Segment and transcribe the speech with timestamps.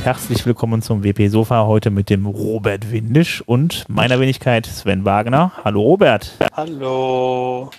[0.00, 5.04] und herzlich willkommen zum WP Sofa heute mit dem Robert Windisch und meiner Wenigkeit Sven
[5.04, 5.52] Wagner.
[5.62, 6.38] Hallo Robert.
[6.54, 7.70] Hallo.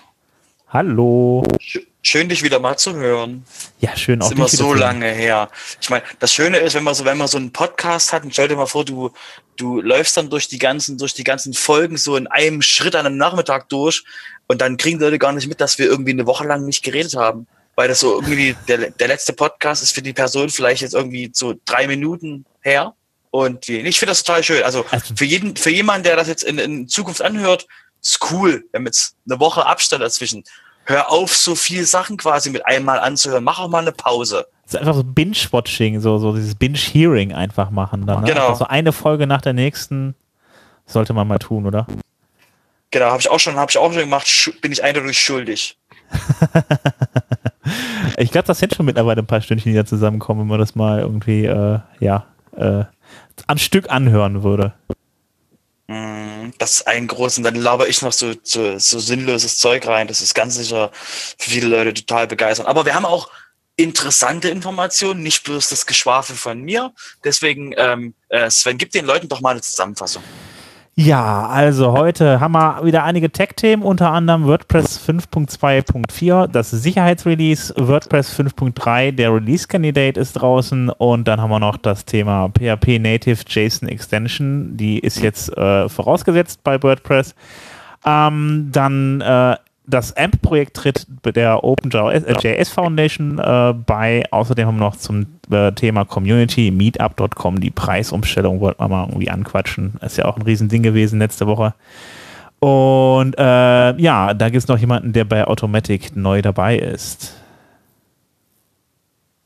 [0.68, 1.44] Hallo.
[2.04, 3.44] Schön, dich wieder mal zu hören.
[3.80, 4.28] Ja, schön auch.
[4.28, 5.50] Ist immer so lange her.
[5.82, 8.34] Ich meine, das Schöne ist, wenn man so, wenn man so einen Podcast hat, und
[8.34, 9.10] stell dir mal vor, du,
[9.58, 13.08] du läufst dann durch die ganzen, durch die ganzen Folgen so in einem Schritt an
[13.08, 14.04] einem Nachmittag durch
[14.46, 16.84] und dann kriegen die Leute gar nicht mit, dass wir irgendwie eine Woche lang nicht
[16.84, 17.48] geredet haben
[17.82, 21.32] weil das so irgendwie der, der letzte Podcast ist für die Person vielleicht jetzt irgendwie
[21.34, 22.94] so drei Minuten her.
[23.32, 24.62] Und ich finde das total schön.
[24.62, 27.66] Also, also für jeden, für jemanden, der das jetzt in, in Zukunft anhört,
[28.00, 28.64] ist cool.
[28.70, 30.44] Wir haben jetzt eine Woche Abstand dazwischen.
[30.84, 33.44] Hör auf, so viele Sachen quasi mit einmal anzuhören.
[33.44, 34.46] Mach auch mal eine Pause.
[34.66, 38.22] Das ist einfach so Binge-Watching, so, so dieses Binge-Hearing einfach machen dann.
[38.22, 38.28] Ne?
[38.28, 38.50] Genau.
[38.50, 40.14] Also so eine Folge nach der nächsten
[40.86, 41.88] sollte man mal tun, oder?
[42.92, 44.52] Genau, habe ich auch schon, habe ich auch schon gemacht.
[44.62, 45.80] Bin ich eindeutig schuldig.
[48.22, 50.76] ich glaube, das sind schon mittlerweile ein paar Stündchen, die da zusammenkommen, wenn man das
[50.76, 52.86] mal irgendwie, äh, ja, äh,
[53.48, 54.74] am Stück anhören würde.
[55.88, 59.88] Mm, das ist ein groß und dann laber ich noch so, so, so sinnloses Zeug
[59.88, 60.08] rein.
[60.08, 62.68] Das ist ganz sicher für viele Leute total begeistert.
[62.68, 63.30] Aber wir haben auch
[63.76, 66.94] interessante Informationen, nicht bloß das Geschwafel von mir.
[67.24, 70.24] Deswegen, ähm, äh, Sven, gib den Leuten doch mal eine Zusammenfassung.
[70.96, 78.38] Ja, also heute haben wir wieder einige Tech-Themen, unter anderem WordPress 5.2.4, das Sicherheitsrelease, WordPress
[78.38, 80.90] 5.3, der Release-Candidate ist draußen.
[80.90, 85.88] Und dann haben wir noch das Thema PHP Native JSON Extension, die ist jetzt äh,
[85.88, 87.36] vorausgesetzt bei WordPress.
[88.06, 89.56] Ähm, dann äh,
[89.94, 94.24] das AMP-Projekt tritt der OpenJS äh, Foundation äh, bei.
[94.32, 99.30] Außerdem haben wir noch zum äh, Thema Community Meetup.com die Preisumstellung wollten wir mal irgendwie
[99.30, 99.94] anquatschen.
[100.02, 101.74] Ist ja auch ein Riesending gewesen letzte Woche.
[102.60, 107.36] Und äh, ja, da gibt es noch jemanden, der bei Automatic neu dabei ist.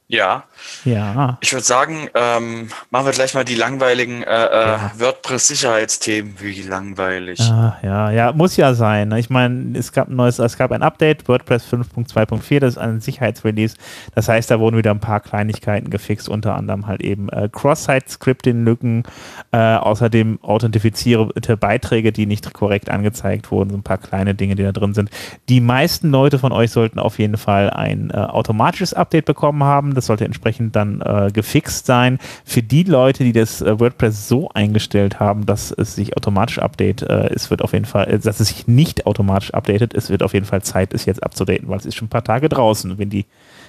[0.08, 0.44] Ja.
[0.84, 1.38] Ja.
[1.42, 4.92] Ich würde sagen, ähm, machen wir gleich mal die langweiligen äh, äh, ja.
[4.98, 6.36] WordPress-Sicherheitsthemen.
[6.40, 7.40] Wie langweilig.
[7.42, 9.10] Ah, ja, ja, muss ja sein.
[9.10, 9.20] Ne?
[9.20, 13.02] Ich meine, es gab ein neues, es gab ein Update, WordPress 5.2.4, das ist ein
[13.02, 13.76] Sicherheitsrelease.
[14.14, 19.04] Das heißt, da wurden wieder ein paar Kleinigkeiten gefixt, unter anderem halt eben äh, Cross-Site-Scripting-Lücken,
[19.52, 24.64] äh, außerdem authentifizierte Beiträge, die nicht korrekt angezeigt wurden, so ein paar kleine Dinge, die
[24.64, 25.10] da drin sind.
[25.50, 29.96] Die meisten Leute von euch sollten auf jeden Fall ein äh, automatisches Update bekommen haben
[29.96, 32.20] das sollte entsprechend dann äh, gefixt sein.
[32.46, 37.04] Für die Leute, die das äh, WordPress so eingestellt haben, dass es sich automatisch update,
[37.04, 40.24] äh, es wird auf jeden Fall, äh, dass es sich nicht automatisch updatet, es wird
[40.24, 42.98] auf jeden Fall Zeit, es jetzt abzudaten, weil es ist schon ein paar Tage draußen.
[42.98, 43.26] Wenn die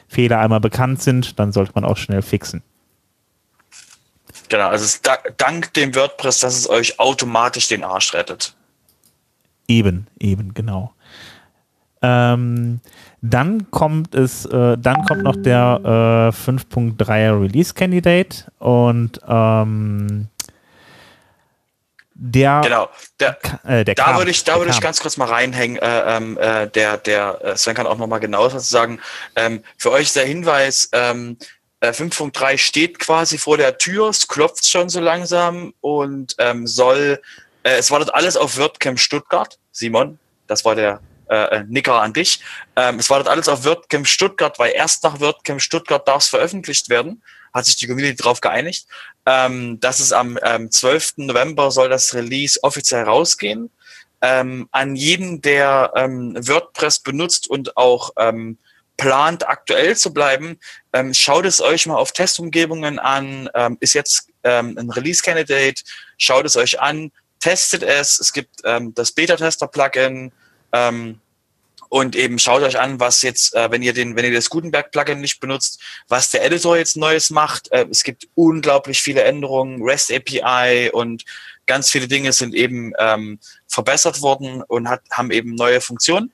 [0.09, 2.63] Fehler einmal bekannt sind, dann sollte man auch schnell fixen.
[4.49, 8.55] Genau, also es ist da, dank dem WordPress, dass es euch automatisch den Arsch rettet.
[9.69, 10.93] Eben, eben, genau.
[12.03, 12.81] Ähm,
[13.31, 20.29] dann kommt es, äh, dann kommt noch der äh, 5.3er Release Candidate und ähm,
[22.19, 22.89] der genau
[23.21, 26.17] der, äh, der da kam, würde ich da würde ich ganz kurz mal reinhängen äh,
[26.17, 29.01] ähm, äh, der der äh, Sven kann auch noch mal genauer dazu sagen.
[29.35, 31.37] Ähm, für euch ist der Hinweis ähm,
[31.83, 37.21] 5.3 äh, steht quasi vor der Tür es klopft schon so langsam und ähm, soll
[37.65, 39.59] äh, es wartet alles auf WordCamp Stuttgart.
[39.73, 42.41] Simon das war der äh, Nicker an dich.
[42.77, 46.29] Ähm, es war dort alles auf WordCamp Stuttgart, weil erst nach WordCamp Stuttgart darf es
[46.29, 47.23] veröffentlicht werden.
[47.53, 48.87] Hat sich die Community darauf geeinigt.
[49.25, 51.15] Ähm, das ist am ähm, 12.
[51.19, 53.71] November soll das Release offiziell rausgehen.
[54.23, 58.59] Ähm, an jeden, der ähm, WordPress benutzt und auch ähm,
[58.97, 60.59] plant, aktuell zu bleiben,
[60.93, 63.49] ähm, schaut es euch mal auf Testumgebungen an.
[63.55, 65.83] Ähm, ist jetzt ähm, ein Release-Candidate.
[66.19, 68.19] Schaut es euch an, testet es.
[68.21, 70.33] Es gibt ähm, das Beta-Tester-Plugin.
[70.73, 71.21] Ähm,
[71.89, 75.21] und eben schaut euch an, was jetzt, äh, wenn ihr den, wenn ihr das Gutenberg-Plugin
[75.21, 77.71] nicht benutzt, was der Editor jetzt Neues macht.
[77.71, 81.25] Äh, es gibt unglaublich viele Änderungen, REST API und
[81.67, 86.33] ganz viele Dinge sind eben ähm, verbessert worden und hat, haben eben neue Funktionen.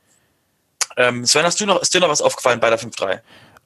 [0.97, 3.21] Ähm, Sven, hast du noch, ist dir noch was aufgefallen bei der 5.3?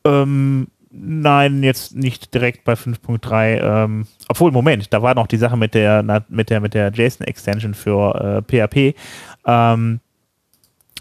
[0.05, 3.85] Ähm, nein, jetzt nicht direkt bei 5.3.
[3.85, 7.75] Ähm, obwohl, Moment, da war noch die Sache mit der, mit der, mit der JSON-Extension
[7.75, 8.97] für äh, PHP.
[9.45, 10.01] Ähm,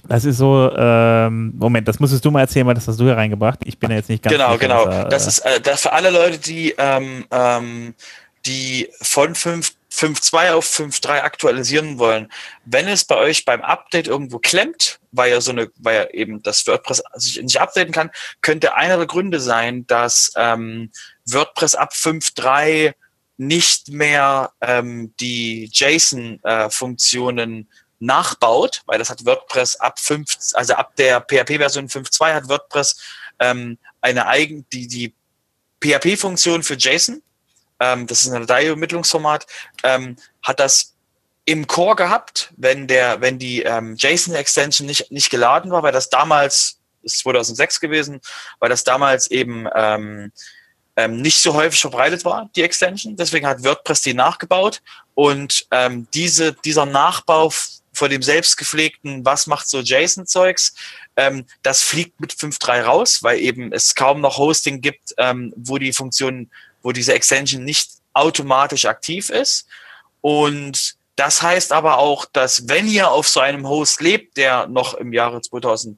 [0.07, 3.17] das ist so, ähm, Moment, das musstest du mal erzählen, weil das hast du hier
[3.17, 3.59] reingebracht.
[3.65, 4.85] Ich bin ja jetzt nicht ganz Genau, sicher, genau.
[4.85, 7.93] Da, das ist äh, das für alle Leute, die, ähm, ähm,
[8.45, 12.31] die von 5.2 auf 5.3 aktualisieren wollen.
[12.65, 16.43] Wenn es bei euch beim Update irgendwo klemmt, weil ja so eine, weil ja eben
[16.43, 18.11] das WordPress sich nicht updaten kann,
[18.41, 20.91] könnte einer der Gründe sein, dass ähm,
[21.25, 22.93] WordPress ab 5.3
[23.37, 27.65] nicht mehr ähm, die JSON-Funktionen äh,
[27.99, 32.97] nachbaut, weil das hat WordPress ab 5, also ab der PHP-Version 5.2 hat WordPress
[33.39, 35.13] ähm, eine eigen, die, die
[35.81, 37.21] PHP-Funktion für JSON
[37.79, 39.45] ähm, das ist ein Dateiübermittlungsformat,
[39.83, 40.93] ähm, hat das
[41.45, 46.09] im Core gehabt, wenn der, wenn die ähm, JSON-Extension nicht, nicht geladen war, weil das
[46.09, 48.21] damals, ist 2006 gewesen,
[48.59, 50.31] weil das damals eben ähm,
[50.95, 53.15] ähm, nicht so häufig verbreitet war, die Extension.
[53.15, 54.81] Deswegen hat WordPress die nachgebaut
[55.13, 57.51] und ähm, diese, dieser Nachbau
[57.95, 60.75] vor dem selbstgepflegten, was macht so JSON-Zeugs,
[61.15, 65.77] ähm, das fliegt mit 5.3 raus, weil eben es kaum noch Hosting gibt, ähm, wo
[65.77, 66.49] die Funktion,
[66.83, 69.67] wo diese Extension nicht automatisch aktiv ist.
[70.21, 74.93] Und das heißt aber auch, dass wenn ihr auf so einem Host lebt, der noch
[74.95, 75.97] im Jahre 2003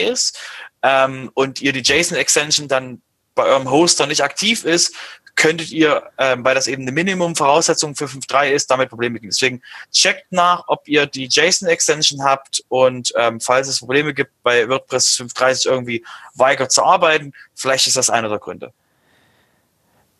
[0.00, 0.38] ist,
[0.82, 3.02] ähm, und ihr die JSON-Extension dann
[3.34, 4.94] bei eurem Hoster nicht aktiv ist,
[5.40, 9.30] könntet ihr, ähm, weil das eben eine Minimum-Voraussetzung für 5.3 ist, damit Probleme kriegen.
[9.30, 14.68] Deswegen checkt nach, ob ihr die JSON-Extension habt und ähm, falls es Probleme gibt bei
[14.68, 16.04] WordPress 5.3 sich irgendwie
[16.34, 18.74] weigert zu arbeiten, vielleicht ist das einer der Gründe.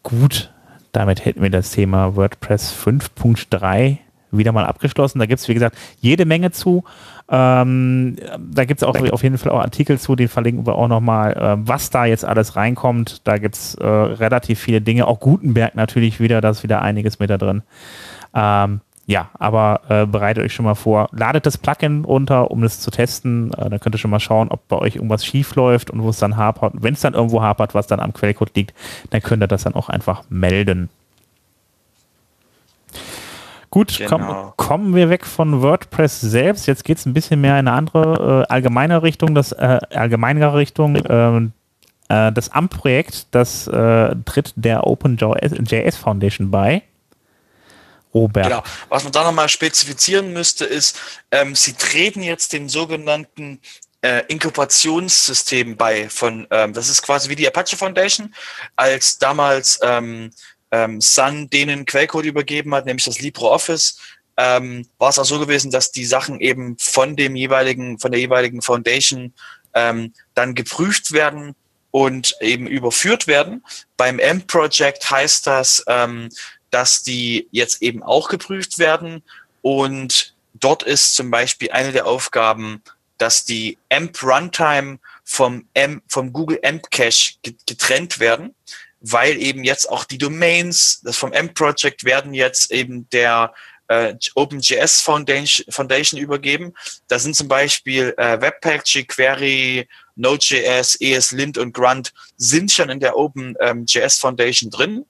[0.02, 0.50] Gut,
[0.92, 3.98] damit hätten wir das Thema WordPress 5.3
[4.30, 5.18] wieder mal abgeschlossen.
[5.18, 6.84] Da gibt es, wie gesagt, jede Menge zu.
[7.28, 10.88] Ähm, da gibt es auch auf jeden Fall auch Artikel zu, die verlinken wir auch
[10.88, 13.26] nochmal, äh, was da jetzt alles reinkommt.
[13.26, 15.06] Da gibt es äh, relativ viele Dinge.
[15.06, 17.62] Auch Gutenberg natürlich wieder, da ist wieder einiges mit da drin.
[18.34, 18.80] Ähm,
[19.10, 22.92] ja, aber äh, bereitet euch schon mal vor, ladet das Plugin runter, um es zu
[22.92, 23.52] testen.
[23.54, 26.10] Äh, dann könnt ihr schon mal schauen, ob bei euch irgendwas schief läuft und wo
[26.10, 26.74] es dann hapert.
[26.76, 28.74] Wenn es dann irgendwo hapert, was dann am Quellcode liegt,
[29.10, 30.90] dann könnt ihr das dann auch einfach melden.
[33.70, 34.08] Gut, genau.
[34.08, 36.66] komm, kommen wir weg von WordPress selbst.
[36.66, 40.56] Jetzt geht es ein bisschen mehr in eine andere äh, allgemeine Richtung, das äh, allgemeinere
[40.56, 41.00] Richtung.
[41.08, 41.52] Ähm,
[42.08, 46.82] äh, das AMP-Projekt, das äh, tritt der OpenJS Foundation bei.
[48.12, 48.46] Robert.
[48.46, 48.62] Genau.
[48.88, 50.98] Was man da nochmal spezifizieren müsste, ist,
[51.30, 53.60] ähm, sie treten jetzt den sogenannten
[54.02, 58.34] äh, Inkubationssystem bei von, ähm, das ist quasi wie die Apache Foundation,
[58.74, 60.30] als damals ähm,
[60.70, 63.98] ähm, Sun denen Quellcode übergeben hat, nämlich das LibreOffice,
[64.36, 68.20] ähm, war es auch so gewesen, dass die Sachen eben von dem jeweiligen, von der
[68.20, 69.34] jeweiligen Foundation
[69.74, 71.54] ähm, dann geprüft werden
[71.90, 73.64] und eben überführt werden.
[73.96, 76.30] Beim M-Project heißt das, ähm,
[76.70, 79.22] dass die jetzt eben auch geprüft werden.
[79.62, 82.82] Und dort ist zum Beispiel eine der Aufgaben,
[83.18, 85.68] dass die AMP Runtime vom,
[86.08, 87.34] vom Google AMP Cache
[87.66, 88.54] getrennt werden,
[89.00, 93.52] weil eben jetzt auch die Domains, das vom AMP Project werden jetzt eben der
[93.88, 96.74] äh, OpenJS Foundation, Foundation übergeben.
[97.08, 103.16] Da sind zum Beispiel äh, Webpack, jQuery, Node.js, ESLint und Grunt sind schon in der
[103.16, 105.06] OpenJS ähm, Foundation drin.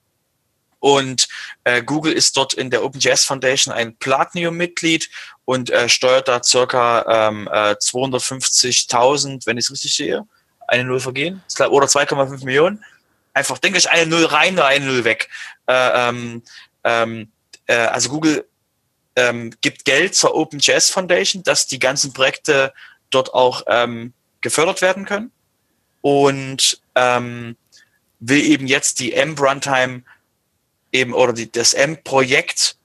[0.78, 1.28] Und
[1.64, 5.10] äh, Google ist dort in der OpenJS Foundation ein Platinum-Mitglied
[5.44, 10.26] und äh, steuert da circa ähm, äh, 250.000, wenn ich es richtig sehe,
[10.67, 12.82] eine Null vergehen, oder 2,5 Millionen.
[13.32, 15.29] Einfach denke ich eine Null rein oder eine Null weg.
[15.67, 16.43] Äh, ähm,
[16.84, 17.32] ähm,
[17.67, 18.46] äh, also Google
[19.17, 22.72] ähm, gibt Geld zur OpenJS Foundation, dass die ganzen Projekte
[23.10, 25.31] dort auch ähm, gefördert werden können
[26.01, 27.56] und ähm,
[28.20, 30.03] will eben jetzt die M-Runtime
[30.93, 32.77] eben oder die, das M-Projekt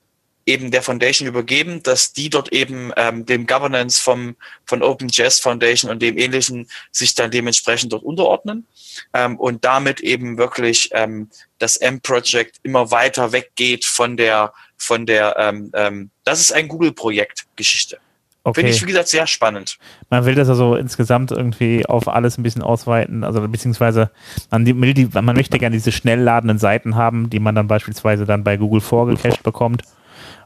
[0.45, 4.35] eben der Foundation übergeben, dass die dort eben ähm, dem Governance vom,
[4.65, 8.67] von OpenJS Foundation und dem ähnlichen sich dann dementsprechend dort unterordnen
[9.13, 15.35] ähm, und damit eben wirklich ähm, das M-Project immer weiter weggeht von der, von der,
[15.39, 17.97] ähm, ähm, das ist ein Google-Projekt Geschichte.
[18.43, 18.61] Okay.
[18.61, 19.79] Finde ich, wie gesagt, sehr spannend.
[20.11, 24.11] Man will das also insgesamt irgendwie auf alles ein bisschen ausweiten, also beziehungsweise
[24.51, 28.25] man, will die, man möchte gerne diese schnell ladenden Seiten haben, die man dann beispielsweise
[28.25, 29.81] dann bei Google vorgecached bekommt.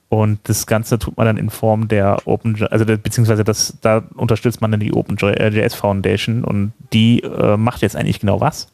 [0.10, 4.60] Und das Ganze tut man dann in Form der Open, also beziehungsweise das, da unterstützt
[4.60, 8.70] man dann die OpenJS Foundation und die äh, macht jetzt eigentlich genau was?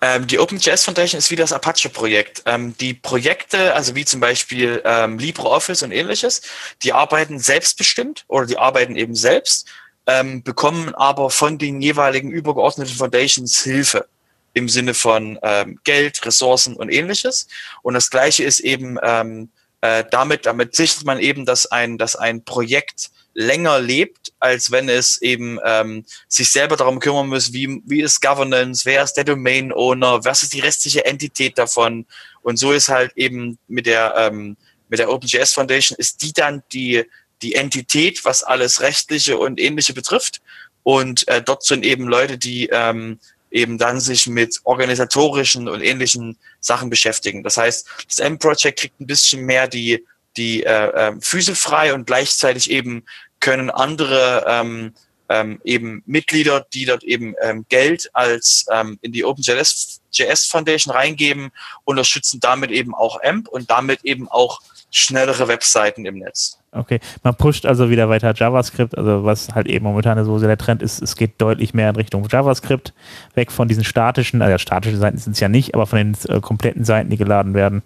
[0.00, 2.42] Ähm, die OpenJS Foundation ist wie das Apache-Projekt.
[2.46, 6.42] Ähm, die Projekte, also wie zum Beispiel ähm, LibreOffice und ähnliches,
[6.84, 9.66] die arbeiten selbstbestimmt oder die arbeiten eben selbst,
[10.06, 14.06] ähm, bekommen aber von den jeweiligen übergeordneten Foundations Hilfe
[14.52, 17.48] im Sinne von ähm, Geld, Ressourcen und ähnliches.
[17.82, 19.48] Und das Gleiche ist eben ähm,
[19.84, 24.88] äh, damit, damit sichert man eben, dass ein, dass ein Projekt länger lebt, als wenn
[24.88, 29.24] es eben ähm, sich selber darum kümmern muss, wie, wie ist Governance, wer ist der
[29.24, 32.06] Domain Owner, was ist die restliche Entität davon.
[32.40, 34.56] Und so ist halt eben mit der, ähm,
[34.88, 37.04] mit der OpenJS Foundation, ist die dann die,
[37.42, 40.40] die Entität, was alles Rechtliche und Ähnliche betrifft.
[40.82, 43.18] Und äh, dort sind eben Leute, die ähm,
[43.54, 47.44] eben dann sich mit organisatorischen und ähnlichen Sachen beschäftigen.
[47.44, 50.04] Das heißt, das M-Project kriegt ein bisschen mehr die,
[50.36, 53.04] die äh, äh, Füße frei und gleichzeitig eben
[53.38, 54.92] können andere ähm,
[55.28, 60.92] ähm, eben Mitglieder, die dort eben ähm, Geld als ähm, in die OpenJS JS Foundation
[60.92, 61.50] reingeben,
[61.84, 64.60] unterstützen damit eben auch AMP und damit eben auch
[64.96, 66.58] schnellere Webseiten im Netz.
[66.72, 70.82] Okay, man pusht also wieder weiter JavaScript, also was halt eben momentan so der Trend
[70.82, 72.92] ist, es geht deutlich mehr in Richtung JavaScript,
[73.34, 76.40] weg von diesen statischen, also statische Seiten sind es ja nicht, aber von den äh,
[76.40, 77.82] kompletten Seiten, die geladen werden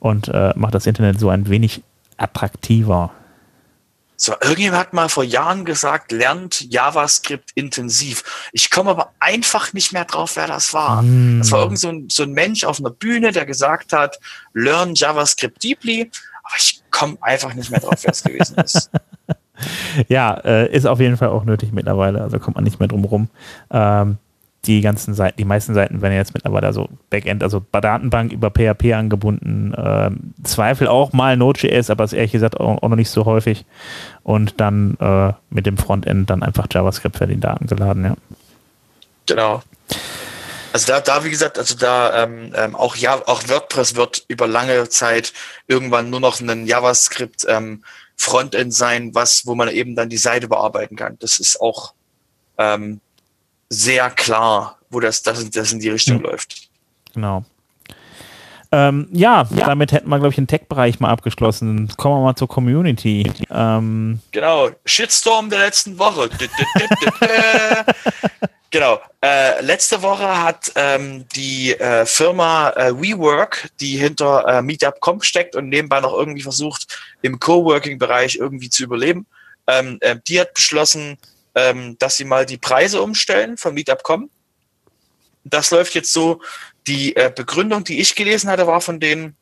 [0.00, 1.82] und äh, macht das Internet so ein wenig
[2.16, 3.12] attraktiver.
[4.16, 8.50] So, irgendjemand hat mal vor Jahren gesagt, lernt JavaScript intensiv.
[8.52, 11.00] Ich komme aber einfach nicht mehr drauf, wer das war.
[11.00, 11.38] Mm.
[11.38, 14.18] Das war irgend so ein, so ein Mensch auf einer Bühne, der gesagt hat,
[14.52, 16.10] learn JavaScript deeply.
[16.50, 18.90] Aber ich komme einfach nicht mehr drauf, wer es gewesen ist.
[20.08, 22.22] Ja, äh, ist auf jeden Fall auch nötig mittlerweile.
[22.22, 23.28] Also kommt man nicht mehr drum rum.
[23.70, 24.16] Ähm,
[24.66, 28.50] die ganzen Seiten, die meisten Seiten werden jetzt mittlerweile also Backend, also bei Datenbank über
[28.50, 29.74] PHP angebunden.
[29.76, 33.64] Ähm, Zweifel auch mal Node.js, aber ist ehrlich gesagt auch, auch, noch nicht so häufig.
[34.22, 38.16] Und dann äh, mit dem Frontend dann einfach JavaScript für die Daten geladen, ja.
[39.26, 39.62] Genau.
[40.72, 44.46] Also da, da wie gesagt, also da ähm, ähm, auch ja, auch WordPress wird über
[44.46, 45.32] lange Zeit
[45.66, 47.84] irgendwann nur noch ein JavaScript ähm,
[48.16, 51.16] Frontend sein, was, wo man eben dann die Seite bearbeiten kann.
[51.20, 51.94] Das ist auch
[52.58, 53.00] ähm,
[53.70, 56.24] sehr klar, wo das, das, das in die Richtung mhm.
[56.24, 56.68] läuft.
[57.14, 57.44] Genau.
[58.72, 61.92] Ähm, ja, ja, damit hätten wir, glaube ich, den Tech-Bereich mal abgeschlossen.
[61.96, 63.30] Kommen wir mal zur Community.
[63.50, 66.30] Ähm genau, Shitstorm der letzten Woche.
[68.70, 69.00] Genau.
[69.20, 75.56] Äh, letzte Woche hat ähm, die äh, Firma äh, WeWork, die hinter äh, Meetup.com steckt
[75.56, 76.86] und nebenbei noch irgendwie versucht,
[77.20, 79.26] im Coworking-Bereich irgendwie zu überleben,
[79.66, 81.18] ähm, äh, die hat beschlossen,
[81.56, 84.30] ähm, dass sie mal die Preise umstellen von Meetup.com.
[85.42, 86.40] Das läuft jetzt so.
[86.86, 89.36] Die äh, Begründung, die ich gelesen hatte, war von denen,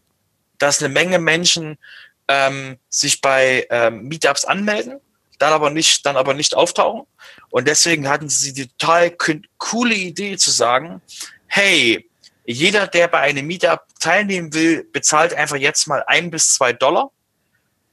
[0.59, 1.78] dass eine Menge Menschen
[2.26, 5.00] ähm, sich bei ähm, Meetups anmelden
[5.38, 7.07] dann aber nicht, dann aber nicht auftauchen.
[7.50, 9.16] Und deswegen hatten sie die total
[9.59, 11.00] coole Idee zu sagen,
[11.47, 12.09] hey,
[12.45, 17.11] jeder, der bei einem Meetup teilnehmen will, bezahlt einfach jetzt mal ein bis zwei Dollar,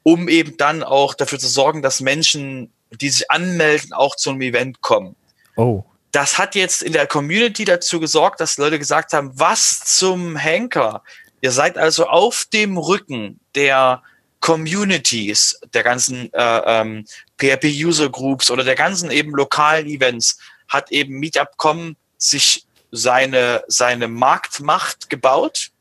[0.04, 4.42] um eben dann auch dafür zu sorgen, dass Menschen, die sich anmelden, auch zu einem
[4.42, 5.16] Event kommen.
[5.56, 5.84] Oh.
[6.16, 11.04] Das hat jetzt in der Community dazu gesorgt, dass Leute gesagt haben, was zum Henker?
[11.42, 14.02] Ihr seid also auf dem Rücken der
[14.40, 17.06] Communities, der ganzen äh, ähm,
[17.38, 25.72] PHP-User-Groups oder der ganzen eben lokalen Events hat eben Meetup.com sich seine, seine Marktmacht gebaut.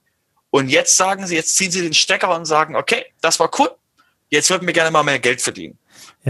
[0.50, 3.71] Und jetzt sagen sie, jetzt ziehen sie den Stecker und sagen, okay, das war cool.
[4.31, 5.79] Jetzt würden wir gerne mal mehr Geld verdienen.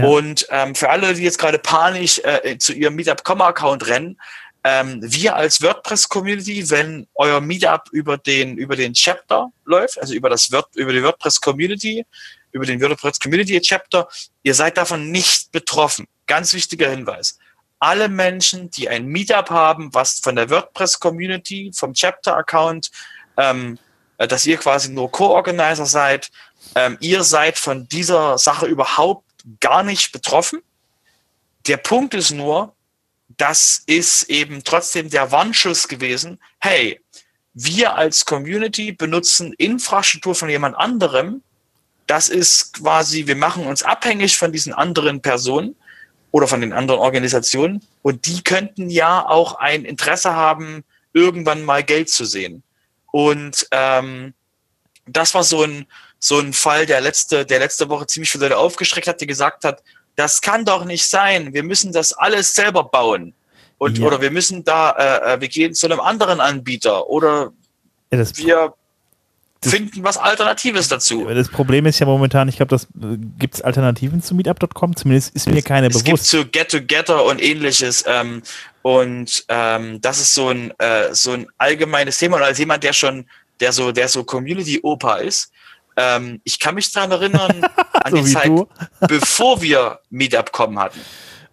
[0.03, 4.17] Und ähm, für alle, die jetzt gerade panisch äh, zu ihrem Meetup.com-Account rennen,
[4.65, 10.27] ähm, wir als WordPress-Community, wenn euer Meetup über den, über den Chapter läuft, also über
[10.27, 12.03] das Word, über die WordPress-Community,
[12.51, 14.07] über den WordPress Community Chapter,
[14.41, 16.07] ihr seid davon nicht betroffen.
[16.25, 17.37] Ganz wichtiger Hinweis.
[17.79, 22.89] Alle Menschen, die ein Meetup haben, was von der WordPress Community, vom Chapter Account,
[23.37, 23.77] ähm,
[24.17, 26.31] äh, dass ihr quasi nur Co-Organizer seid,
[26.73, 29.25] ähm, ihr seid von dieser Sache überhaupt
[29.59, 30.61] gar nicht betroffen.
[31.67, 32.75] Der Punkt ist nur,
[33.37, 36.39] das ist eben trotzdem der Warnschuss gewesen.
[36.59, 37.01] Hey,
[37.53, 41.41] wir als Community benutzen Infrastruktur von jemand anderem.
[42.07, 45.75] Das ist quasi, wir machen uns abhängig von diesen anderen Personen
[46.31, 50.83] oder von den anderen Organisationen und die könnten ja auch ein Interesse haben,
[51.13, 52.61] irgendwann mal Geld zu sehen.
[53.11, 54.33] Und ähm,
[55.07, 55.87] das war so ein,
[56.25, 59.63] so ein Fall, der letzte, der letzte Woche ziemlich viele Leute aufgeschreckt hat, die gesagt
[59.63, 59.83] hat,
[60.15, 61.53] das kann doch nicht sein.
[61.53, 63.33] Wir müssen das alles selber bauen.
[63.77, 64.07] Und, ja.
[64.07, 67.51] Oder wir müssen da, äh, äh wir gehen zu einem anderen Anbieter oder
[68.11, 68.73] ja, wir
[69.61, 71.25] finden was Alternatives dazu.
[71.25, 75.35] Das Problem ist ja momentan, ich glaube, das äh, gibt es Alternativen zu Meetup.com, zumindest
[75.35, 76.23] ist mir keine es bewusst.
[76.23, 78.03] Es gibt zu Get Together und ähnliches.
[78.07, 78.41] Ähm,
[78.81, 82.37] und ähm, das ist so ein, äh, so ein allgemeines Thema.
[82.37, 83.27] Und als jemand, der schon,
[83.59, 85.51] der so, der so Community-Opa ist,
[85.97, 88.67] ähm, ich kann mich daran erinnern, an so die Zeit, du?
[89.07, 90.99] bevor wir Meetup.com hatten.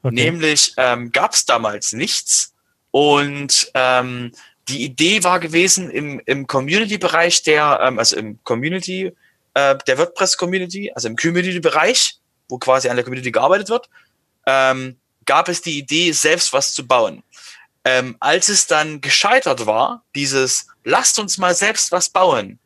[0.02, 0.14] Okay.
[0.14, 2.54] Nämlich ähm, gab es damals nichts.
[2.90, 4.32] Und ähm,
[4.68, 9.12] die Idee war gewesen im, im Community-Bereich der, ähm, also im Community,
[9.54, 12.18] äh, der WordPress-Community, also im Community-Bereich,
[12.48, 13.88] wo quasi an der Community gearbeitet wird,
[14.46, 17.22] ähm, gab es die Idee, selbst was zu bauen.
[17.84, 22.58] Ähm, als es dann gescheitert war, dieses, lasst uns mal selbst was bauen,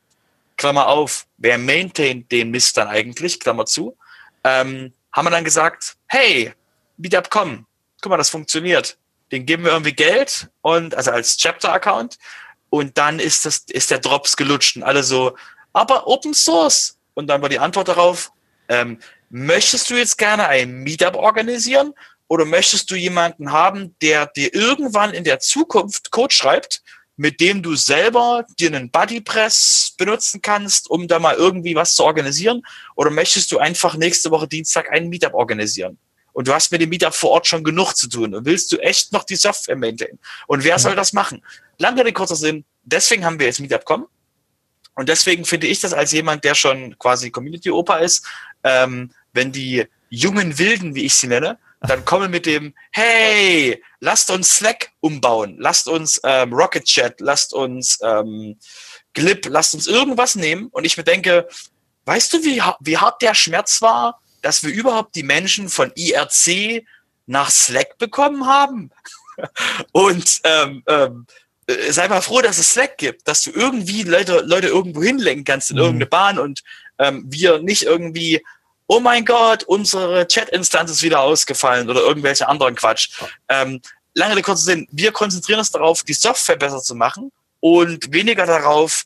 [0.57, 3.97] Klammer auf, wer maintaint den Mist dann eigentlich, Klammer zu,
[4.45, 6.53] ähm, haben wir dann gesagt, hey,
[6.97, 7.67] Meetup.com,
[8.01, 8.99] guck mal, das funktioniert.
[9.33, 12.19] Den geben wir irgendwie Geld und, also als Chapter-Account
[12.71, 15.37] und dann ist das, ist der Drops gelutscht und alle so,
[15.73, 16.99] aber Open Source.
[17.15, 18.31] Und dann war die Antwort darauf,
[18.69, 18.99] ähm,
[19.31, 21.95] möchtest du jetzt gerne ein Meetup organisieren
[22.29, 26.83] oder möchtest du jemanden haben, der dir irgendwann in der Zukunft Code schreibt,
[27.17, 32.05] mit dem du selber dir einen Bodypress benutzen kannst, um da mal irgendwie was zu
[32.05, 32.63] organisieren?
[32.95, 35.99] Oder möchtest du einfach nächste Woche Dienstag einen Meetup organisieren?
[36.33, 38.35] Und du hast mit dem Meetup vor Ort schon genug zu tun.
[38.35, 40.19] Und willst du echt noch die Software maintainen?
[40.47, 40.79] Und wer ja.
[40.79, 41.43] soll das machen?
[41.79, 42.67] Lange Rede, kurzer Sinn.
[42.85, 44.07] Deswegen haben wir jetzt Meetup.com.
[44.95, 48.27] Und deswegen finde ich das als jemand, der schon quasi Community-Opa ist,
[48.65, 54.31] ähm, wenn die jungen Wilden, wie ich sie nenne, dann kommen mit dem, hey, lasst
[54.31, 58.59] uns Slack umbauen, lasst uns ähm, Rocket Chat, lasst uns ähm,
[59.15, 60.69] Glip, lasst uns irgendwas nehmen.
[60.73, 61.49] Und ich mir denke,
[62.05, 66.85] weißt du, wie, wie hart der Schmerz war, dass wir überhaupt die Menschen von IRC
[67.27, 68.91] nach Slack bekommen haben?
[69.93, 71.27] Und ähm, ähm,
[71.67, 75.45] äh, sei mal froh, dass es Slack gibt, dass du irgendwie Leute, Leute irgendwo hinlenken
[75.45, 75.83] kannst in mhm.
[75.83, 76.63] irgendeine Bahn und
[76.99, 78.43] ähm, wir nicht irgendwie
[78.87, 83.11] oh mein Gott, unsere Chat-Instanz ist wieder ausgefallen oder irgendwelche anderen Quatsch.
[83.49, 83.81] Ähm,
[84.15, 88.47] lange der kurze Sinn, wir konzentrieren uns darauf, die Software besser zu machen und weniger
[88.47, 89.05] darauf,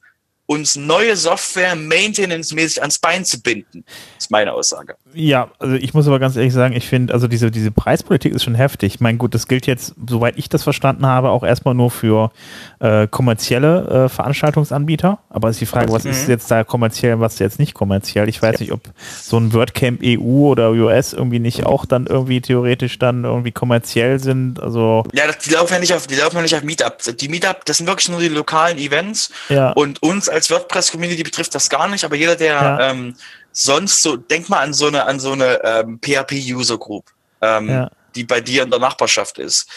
[0.50, 3.84] uns neue Software maintenance-mäßig ans Bein zu binden.
[4.18, 4.96] Ist meine Aussage.
[5.14, 8.42] Ja, also ich muss aber ganz ehrlich sagen, ich finde, also diese, diese Preispolitik ist
[8.42, 8.94] schon heftig.
[8.94, 12.32] Ich meine, gut, das gilt jetzt, soweit ich das verstanden habe, auch erstmal nur für
[12.80, 15.20] äh, kommerzielle äh, Veranstaltungsanbieter.
[15.28, 16.10] Aber ist die Frage, was mhm.
[16.10, 18.28] ist jetzt da kommerziell, was jetzt nicht kommerziell?
[18.28, 18.60] Ich weiß ja.
[18.60, 18.80] nicht, ob
[19.22, 24.18] so ein WordCamp EU oder US irgendwie nicht auch dann irgendwie theoretisch dann irgendwie kommerziell
[24.18, 24.58] sind.
[24.58, 26.98] Also ja, die laufen ja nicht auf, die laufen ja nicht auf Meetup.
[27.18, 29.30] Die Meetup, das sind wirklich nur die lokalen Events.
[29.48, 29.70] Ja.
[29.70, 32.90] Und uns als als WordPress-Community betrifft das gar nicht, aber jeder, der ja.
[32.90, 33.14] ähm,
[33.52, 37.04] sonst so, denk mal an so eine, an so eine ähm, PHP-User-Group,
[37.42, 37.90] ähm, ja.
[38.14, 39.68] die bei dir in der Nachbarschaft ist.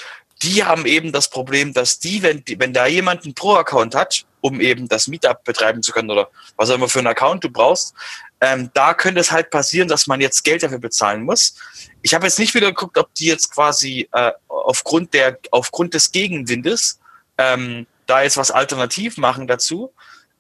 [0.42, 4.62] Die haben eben das Problem, dass die, wenn, wenn da jemand einen Pro-Account hat, um
[4.62, 7.94] eben das Meetup betreiben zu können oder was auch immer für einen Account du brauchst,
[8.40, 11.56] ähm, da könnte es halt passieren, dass man jetzt Geld dafür bezahlen muss.
[12.02, 16.12] Ich habe jetzt nicht wieder geguckt, ob die jetzt quasi äh, aufgrund der aufgrund des
[16.12, 17.00] Gegenwindes
[17.38, 19.94] ähm, da jetzt was alternativ machen dazu.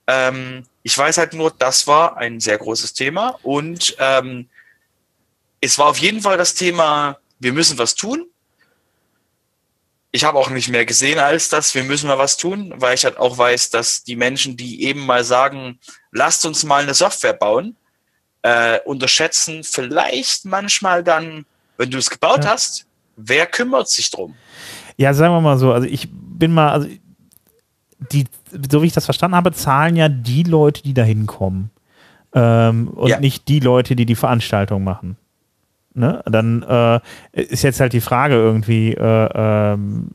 [0.07, 4.49] Ähm, ich weiß halt nur, das war ein sehr großes Thema und ähm,
[5.61, 8.25] es war auf jeden Fall das Thema, wir müssen was tun.
[10.11, 13.05] Ich habe auch nicht mehr gesehen als das, wir müssen mal was tun, weil ich
[13.05, 15.79] halt auch weiß, dass die Menschen, die eben mal sagen,
[16.11, 17.75] lasst uns mal eine Software bauen,
[18.43, 21.45] äh, unterschätzen vielleicht manchmal dann,
[21.77, 22.51] wenn du es gebaut ja.
[22.51, 22.85] hast,
[23.15, 24.35] wer kümmert sich drum?
[24.97, 26.87] Ja, sagen wir mal so, also ich bin mal, also
[28.11, 28.25] die,
[28.69, 31.69] so wie ich das verstanden habe, zahlen ja die Leute, die da hinkommen.
[32.33, 33.19] Ähm, und ja.
[33.19, 35.17] nicht die Leute, die die Veranstaltung machen.
[35.93, 36.23] Ne?
[36.25, 36.99] Dann äh,
[37.31, 40.11] ist jetzt halt die Frage irgendwie, äh, ähm,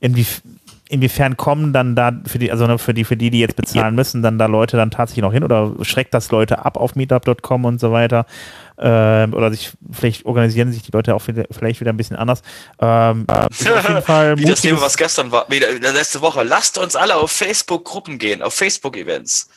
[0.00, 0.26] inwie,
[0.88, 3.94] inwiefern kommen dann da für die, also ne, für die, für die, die jetzt bezahlen
[3.94, 7.64] müssen, dann da Leute dann tatsächlich noch hin oder schreckt das Leute ab auf meetup.com
[7.64, 8.24] und so weiter?
[8.78, 12.42] Ähm, oder sich vielleicht organisieren sich die Leute auch wieder, vielleicht wieder ein bisschen anders.
[12.80, 16.42] Ähm, auf jeden Fall Wie das Thema, was gestern war, wieder, letzte Woche.
[16.42, 19.48] Lasst uns alle auf Facebook-Gruppen gehen, auf Facebook-Events.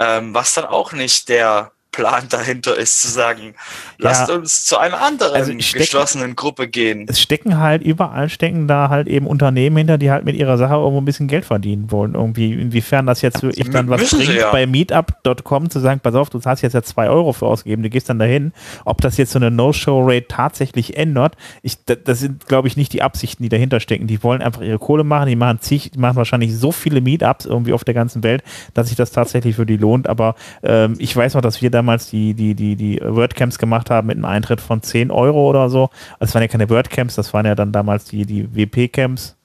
[0.00, 3.54] Ähm, was dann auch nicht der Plan dahinter ist, zu sagen,
[3.98, 7.06] lasst ja, uns zu einer anderen also stecken, geschlossenen Gruppe gehen.
[7.08, 10.74] Es stecken halt, überall stecken da halt eben Unternehmen hinter, die halt mit ihrer Sache
[10.74, 12.14] irgendwo ein bisschen Geld verdienen wollen.
[12.14, 14.52] Irgendwie, inwiefern das jetzt wirklich dann was bringt, ja.
[14.52, 17.90] bei meetup.com zu sagen, pass auf, du hast jetzt ja zwei Euro für ausgegeben, du
[17.90, 18.52] gehst dann dahin.
[18.84, 23.02] Ob das jetzt so eine No-Show-Rate tatsächlich ändert, ich, das sind, glaube ich, nicht die
[23.02, 24.06] Absichten, die dahinter stecken.
[24.06, 27.46] Die wollen einfach ihre Kohle machen, die machen zig, die machen wahrscheinlich so viele Meetups
[27.46, 30.08] irgendwie auf der ganzen Welt, dass sich das tatsächlich für die lohnt.
[30.08, 33.90] Aber ähm, ich weiß noch, dass wir damals damals die, die, die, die WordCamps gemacht
[33.90, 35.90] haben mit einem Eintritt von 10 Euro oder so.
[36.18, 39.36] Also es waren ja keine WordCamps, das waren ja dann damals die, die WP-Camps.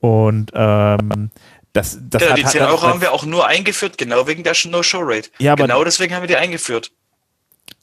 [0.00, 1.30] Und ähm,
[1.72, 4.44] das, das genau, hat, die 10 Euro hat, haben wir auch nur eingeführt, genau wegen
[4.44, 5.30] der No-Show-Rate.
[5.38, 6.92] Ja, genau deswegen haben wir die eingeführt.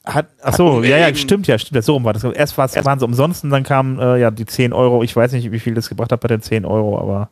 [0.04, 2.24] Hat, ach so, ja, ja, stimmt, ja, stimmt, so rum war das.
[2.24, 5.02] Erst waren sie umsonst und dann kamen äh, ja die 10 Euro.
[5.02, 7.30] Ich weiß nicht, wie viel das gebracht hat bei den 10 Euro, aber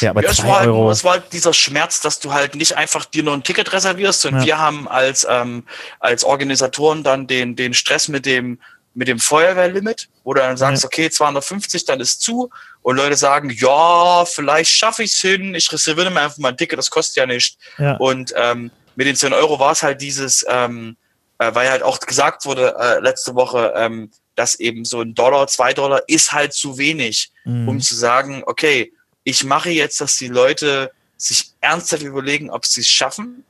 [0.00, 0.90] ja, aber ja, es, war halt, Euro.
[0.90, 4.26] es war halt dieser Schmerz, dass du halt nicht einfach dir nur ein Ticket reservierst
[4.26, 4.44] und ja.
[4.44, 5.64] wir haben als, ähm,
[6.00, 8.58] als Organisatoren dann den, den Stress mit dem,
[8.94, 10.86] mit dem Feuerwehrlimit, wo du dann sagst, ja.
[10.86, 12.50] okay, 250, dann ist zu
[12.82, 16.56] und Leute sagen, ja, vielleicht schaffe ich es hin, ich reserviere mir einfach mal ein
[16.56, 17.58] Ticket, das kostet ja nicht.
[17.78, 17.96] Ja.
[17.96, 20.96] Und ähm, mit den 10 Euro war es halt dieses, ähm,
[21.38, 25.46] äh, weil halt auch gesagt wurde äh, letzte Woche, ähm, dass eben so ein Dollar,
[25.48, 27.68] zwei Dollar ist halt zu wenig, mhm.
[27.68, 28.92] um zu sagen, okay,
[29.26, 33.44] ich mache jetzt, dass die Leute sich ernsthaft überlegen, ob sie es schaffen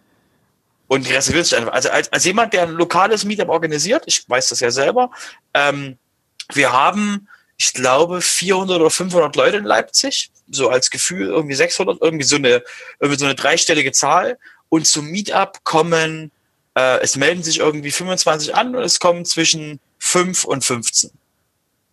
[0.89, 1.75] und die reservieren sich einfach.
[1.75, 5.11] Also als, als jemand, der ein lokales Meetup organisiert, ich weiß das ja selber,
[5.53, 5.99] ähm,
[6.55, 12.01] wir haben, ich glaube, 400 oder 500 Leute in Leipzig, so als Gefühl, irgendwie 600,
[12.01, 12.62] irgendwie so eine,
[12.99, 14.39] irgendwie so eine dreistellige Zahl.
[14.71, 16.31] Und zum Meetup kommen,
[16.75, 21.11] äh, es melden sich irgendwie 25 an und es kommen zwischen 5 und 15.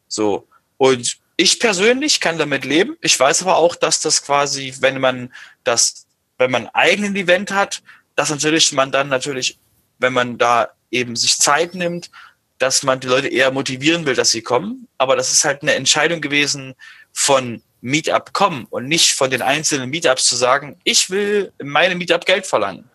[0.08, 0.48] So.
[0.78, 2.96] Und ich persönlich kann damit leben.
[3.02, 6.06] Ich weiß aber auch, dass das quasi, wenn man das,
[6.38, 7.82] wenn man eigenen Event hat,
[8.16, 9.60] dass natürlich man dann natürlich,
[9.98, 12.12] wenn man da eben sich Zeit nimmt,
[12.60, 14.88] dass man die Leute eher motivieren will, dass sie kommen.
[14.98, 16.76] Aber das ist halt eine Entscheidung gewesen
[17.12, 21.98] von Meetup kommen und nicht von den einzelnen Meetups zu sagen, ich will in meinem
[21.98, 22.90] Meetup Geld verlangen.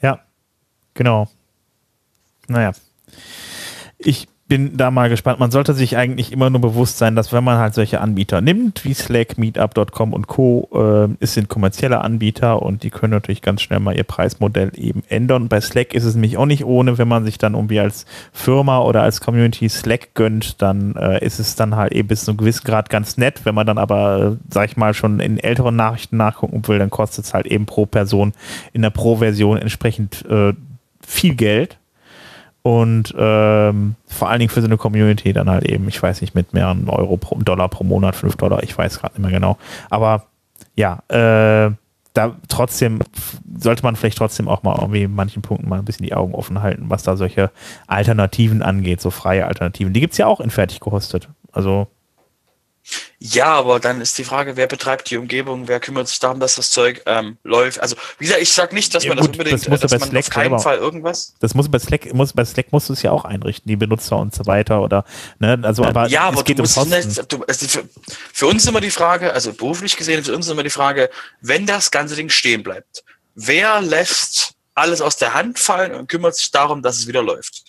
[0.00, 0.24] Ja,
[0.94, 1.28] genau.
[2.46, 2.72] Naja.
[3.98, 5.38] Ich bin da mal gespannt.
[5.38, 8.82] Man sollte sich eigentlich immer nur bewusst sein, dass wenn man halt solche Anbieter nimmt,
[8.86, 13.60] wie Slack, Meetup.com und Co., äh, es sind kommerzielle Anbieter und die können natürlich ganz
[13.60, 15.48] schnell mal ihr Preismodell eben ändern.
[15.48, 18.80] Bei Slack ist es nämlich auch nicht ohne, wenn man sich dann irgendwie als Firma
[18.80, 22.38] oder als Community Slack gönnt, dann äh, ist es dann halt eben bis zu einem
[22.38, 23.42] gewissen Grad ganz nett.
[23.44, 26.90] Wenn man dann aber, äh, sag ich mal, schon in älteren Nachrichten nachgucken will, dann
[26.90, 28.32] kostet es halt eben pro Person
[28.72, 30.54] in der Pro-Version entsprechend äh,
[31.06, 31.76] viel Geld
[32.68, 36.34] und ähm, vor allen Dingen für so eine Community dann halt eben, ich weiß nicht,
[36.34, 39.56] mit mehreren Euro pro Dollar pro Monat, 5 Dollar, ich weiß gerade nicht mehr genau.
[39.88, 40.26] Aber
[40.76, 41.72] ja, äh,
[42.12, 42.98] da trotzdem
[43.58, 46.34] sollte man vielleicht trotzdem auch mal irgendwie in manchen Punkten mal ein bisschen die Augen
[46.34, 47.50] offen halten, was da solche
[47.86, 49.94] Alternativen angeht, so freie Alternativen.
[49.94, 51.30] Die gibt es ja auch in fertig gehostet.
[51.52, 51.86] Also
[53.18, 56.54] ja, aber dann ist die Frage, wer betreibt die Umgebung, wer kümmert sich darum, dass
[56.54, 57.80] das Zeug ähm, läuft.
[57.80, 59.90] Also wie gesagt, ich sage nicht, dass ja, man gut, das unbedingt, das muss dass
[59.90, 61.34] bei man Slack auf keinen Fall irgendwas.
[61.40, 64.16] Das muss bei Slack, muss bei Slack musst du es ja auch einrichten, die Benutzer
[64.18, 65.04] und so weiter oder
[65.38, 67.88] ne, also aber ja, aber es geht um nicht, du, also für,
[68.32, 71.90] für, uns immer die Frage, also beruflich gesehen, für uns immer die Frage, wenn das
[71.90, 76.82] ganze Ding stehen bleibt, wer lässt alles aus der Hand fallen und kümmert sich darum,
[76.82, 77.64] dass es wieder läuft?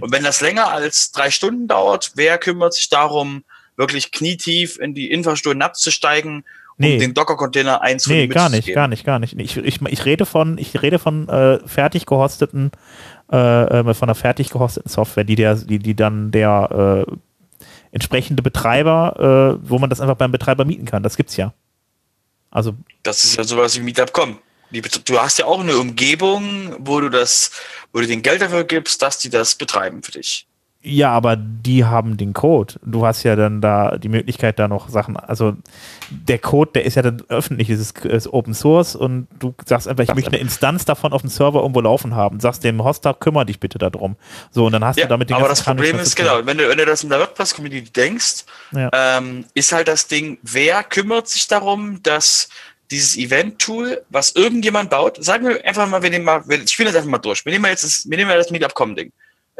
[0.00, 3.42] Und wenn das länger als drei Stunden dauert, wer kümmert sich darum,
[3.80, 6.44] wirklich knietief in die Infrastruktur abzusteigen,
[6.76, 6.94] nee.
[6.94, 8.28] um den Docker-Container einzunehmen.
[8.28, 9.34] Nee, gar nicht, gar nicht, gar nicht.
[9.38, 12.70] Ich, ich, ich rede von, ich rede von äh, fertig gehosteten,
[13.32, 17.12] äh, äh von einer fertig gehosteten Software, die der, die, die dann der äh,
[17.90, 21.02] entsprechende Betreiber, äh, wo man das einfach beim Betreiber mieten kann.
[21.02, 21.52] Das gibt's ja.
[22.50, 22.74] Also.
[23.02, 24.38] Das ist ja sowas wie Meetup.com.
[25.04, 27.50] Du hast ja auch eine Umgebung, wo du das,
[27.92, 30.46] wo du den Geld dafür gibst, dass die das betreiben für dich.
[30.82, 32.74] Ja, aber die haben den Code.
[32.82, 35.54] Du hast ja dann da die Möglichkeit, da noch Sachen, also
[36.08, 40.04] der Code, der ist ja dann öffentlich, ist, ist, Open Source und du sagst einfach,
[40.04, 42.40] ich möchte eine Instanz davon auf dem Server irgendwo laufen haben.
[42.40, 44.16] Sagst dem Hoster, kümmere dich bitte darum.
[44.52, 46.66] So, und dann hast ja, du damit den Aber das Problem ist, genau, wenn du,
[46.66, 48.88] wenn du das in der WordPress-Community denkst, ja.
[48.94, 52.48] ähm, ist halt das Ding, wer kümmert sich darum, dass
[52.90, 56.96] dieses Event-Tool, was irgendjemand baut, sagen wir einfach mal, wir nehmen mal, ich spiele das
[56.96, 57.44] einfach mal durch.
[57.44, 59.12] Wir nehmen mal jetzt das, wir nehmen mal das Meetup.com-Ding.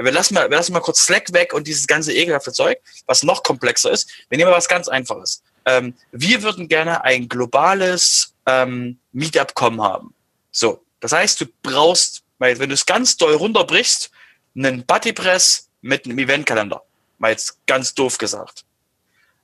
[0.05, 3.23] Wir lassen, mal, wir lassen mal kurz Slack weg und dieses ganze ekelhafte Zeug, was
[3.23, 4.11] noch komplexer ist.
[4.29, 5.43] Wir nehmen mal was ganz Einfaches.
[5.67, 10.15] Ähm, wir würden gerne ein globales ähm, Meetup.com haben.
[10.51, 14.11] So, das heißt, du brauchst, wenn du es ganz doll runterbrichst,
[14.57, 16.83] einen Buddypress mit einem Eventkalender.
[17.19, 18.65] Mal jetzt ganz doof gesagt.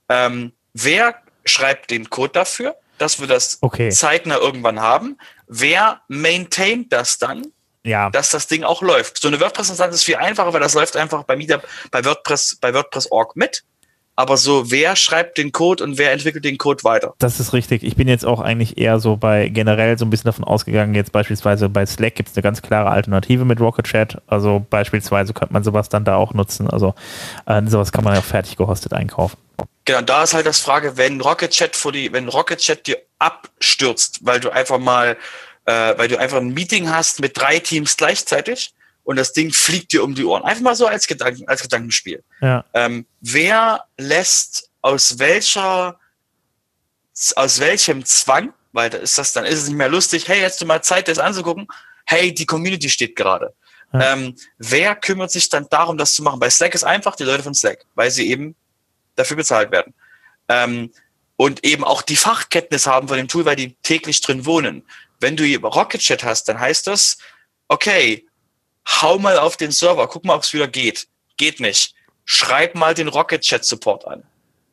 [0.08, 3.90] Ähm, wer schreibt den Code dafür, dass wir das okay.
[3.90, 5.18] zeitnah irgendwann haben?
[5.46, 7.52] Wer maintaint das dann?
[7.86, 8.10] Ja.
[8.10, 9.20] dass das Ding auch läuft.
[9.20, 12.74] So eine WordPress-Instanz ist viel einfacher, weil das läuft einfach bei Meetup, bei WordPress, bei
[12.74, 13.64] WordPress.org mit.
[14.18, 17.14] Aber so, wer schreibt den Code und wer entwickelt den Code weiter?
[17.18, 17.82] Das ist richtig.
[17.82, 21.12] Ich bin jetzt auch eigentlich eher so bei generell so ein bisschen davon ausgegangen, jetzt
[21.12, 24.22] beispielsweise bei Slack gibt es eine ganz klare Alternative mit Rocket Chat.
[24.26, 26.68] Also beispielsweise könnte man sowas dann da auch nutzen.
[26.70, 26.94] Also
[27.44, 29.36] äh, sowas kann man ja auch fertig gehostet einkaufen.
[29.84, 32.96] Genau, da ist halt das Frage, wenn Rocket Chat vor die, wenn Rocket Chat dir
[33.18, 35.18] abstürzt, weil du einfach mal
[35.66, 38.72] äh, weil du einfach ein Meeting hast mit drei Teams gleichzeitig
[39.04, 40.42] und das Ding fliegt dir um die Ohren.
[40.42, 42.24] Einfach mal so als, Gedanken, als Gedankenspiel.
[42.40, 42.64] Ja.
[42.74, 45.98] Ähm, wer lässt aus welcher,
[47.34, 50.60] aus welchem Zwang, weil da ist das, dann ist es nicht mehr lustig, hey, jetzt
[50.60, 51.68] du mal Zeit, das anzugucken,
[52.04, 53.52] hey, die Community steht gerade.
[53.92, 54.12] Ja.
[54.12, 56.40] Ähm, wer kümmert sich dann darum, das zu machen?
[56.40, 58.54] Bei Slack ist einfach die Leute von Slack, weil sie eben
[59.14, 59.94] dafür bezahlt werden.
[60.48, 60.90] Ähm,
[61.36, 64.82] und eben auch die Fachkenntnis haben von dem Tool, weil die täglich drin wohnen.
[65.20, 67.18] Wenn du Rocket Chat hast, dann heißt das,
[67.68, 68.26] okay,
[68.88, 71.08] hau mal auf den Server, guck mal, ob es wieder geht.
[71.36, 71.94] Geht nicht.
[72.24, 74.22] Schreib mal den Rocket Chat Support an.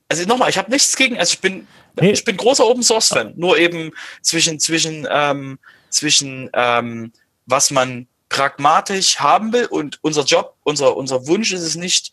[0.10, 1.68] Also nochmal, ich habe nichts gegen, also ich bin,
[2.00, 2.12] nee.
[2.12, 3.34] ich bin großer Open Source Fan.
[3.36, 7.12] Nur eben zwischen zwischen ähm, zwischen ähm,
[7.46, 12.12] was man pragmatisch haben will und unser Job, unser unser Wunsch ist es nicht,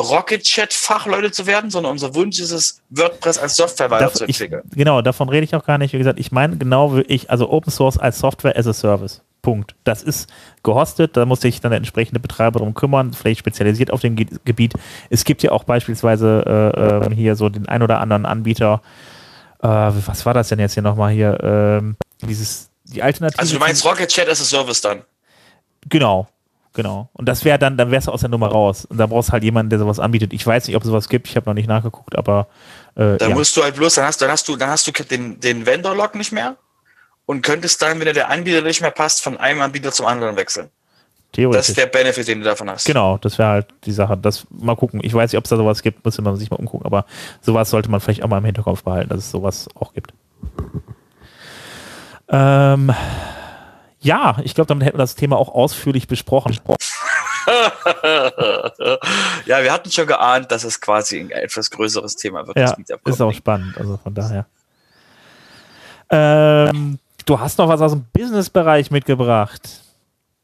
[0.00, 4.62] Rocket Chat Fachleute zu werden, sondern unser Wunsch ist es, WordPress als Software weiterzuentwickeln.
[4.74, 5.92] genau, davon rede ich auch gar nicht.
[5.92, 9.22] Wie gesagt, ich meine genau wie ich, also Open Source als Software as a Service.
[9.42, 9.74] Punkt.
[9.82, 10.30] Das ist
[10.62, 14.26] gehostet, da muss sich dann der entsprechende Betreiber darum kümmern, vielleicht spezialisiert auf dem Ge
[14.44, 14.74] Gebiet.
[15.10, 18.80] Es gibt ja auch beispielsweise äh, äh, hier so den ein oder anderen Anbieter,
[19.60, 23.40] äh, was war das denn jetzt hier nochmal hier, ähm, dieses, die Alternative.
[23.40, 25.02] Also du meinst Rocket Chat as a Service dann?
[25.88, 26.28] Genau,
[26.72, 27.10] genau.
[27.12, 28.84] Und das wäre dann, dann wärst du aus der Nummer raus.
[28.84, 30.32] Und da brauchst du halt jemanden, der sowas anbietet.
[30.32, 32.48] Ich weiß nicht, ob es sowas gibt, ich habe noch nicht nachgeguckt, aber.
[32.94, 33.34] Äh, da ja.
[33.34, 36.14] musst du halt bloß, dann hast, dann hast du, dann hast du den, den Vendor-Log
[36.14, 36.56] nicht mehr
[37.26, 40.70] und könntest dann, wenn der Anbieter nicht mehr passt, von einem Anbieter zum anderen wechseln.
[41.32, 41.60] Theoretisch.
[41.60, 42.84] Das ist der Benefit, den du davon hast.
[42.84, 44.18] Genau, das wäre halt die Sache.
[44.18, 45.00] Das mal gucken.
[45.02, 47.06] Ich weiß nicht, ob es da sowas gibt, muss man sich mal umgucken, aber
[47.40, 50.12] sowas sollte man vielleicht auch mal im Hinterkopf behalten, dass es sowas auch gibt.
[52.28, 52.92] Ähm,
[54.02, 56.58] ja, ich glaube, damit hätten wir das Thema auch ausführlich besprochen.
[59.46, 62.58] ja, wir hatten schon geahnt, dass es quasi ein etwas größeres Thema wird.
[62.58, 64.46] Ja, ist auch spannend, also von daher.
[66.10, 69.82] Ähm, du hast noch was aus dem Business-Bereich mitgebracht.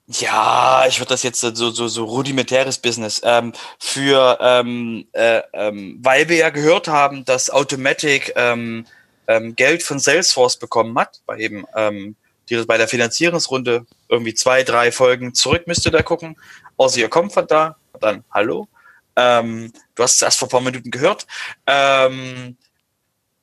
[0.07, 3.21] Ja, ich würde das jetzt so, so, so rudimentäres Business.
[3.25, 8.87] Ähm, für, ähm, äh, ähm, weil wir ja gehört haben, dass Automatic ähm,
[9.27, 12.17] ähm, Geld von Salesforce bekommen hat, bei eben ähm,
[12.51, 16.37] die bei der Finanzierungsrunde irgendwie zwei, drei Folgen zurück müsst ihr da gucken.
[16.77, 18.69] Außer ihr kommt von da, dann hallo.
[19.17, 21.27] Ähm, du hast es erst vor ein paar Minuten gehört.
[21.67, 22.57] Ähm,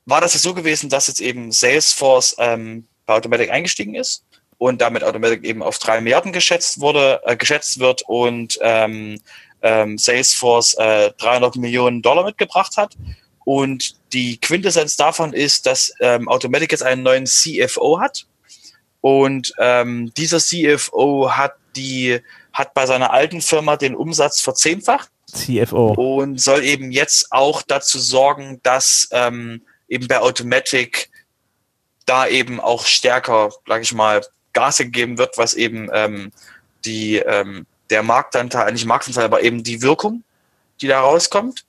[0.06, 4.24] war das ja so gewesen, dass jetzt eben Salesforce ähm, bei Automatic eingestiegen ist
[4.58, 9.20] und damit Automatic eben auf drei Milliarden geschätzt wurde, äh, geschätzt wird und ähm,
[9.62, 12.96] ähm, Salesforce äh, 300 Millionen Dollar mitgebracht hat.
[13.44, 18.26] Und die Quintessenz davon ist, dass ähm, Automatic jetzt einen neuen CFO hat.
[19.06, 25.12] Und ähm, dieser CFO hat die hat bei seiner alten Firma den Umsatz verzehnfacht.
[25.32, 25.94] CFO.
[25.94, 31.12] Und soll eben jetzt auch dazu sorgen, dass ähm, eben bei Automatic
[32.08, 36.32] da eben auch stärker, sag ich mal, Gas gegeben wird, was eben ähm,
[36.84, 40.24] die, ähm, der Marktanteil, nicht Marktanteil, aber eben die Wirkung,
[40.82, 41.64] die da rauskommt.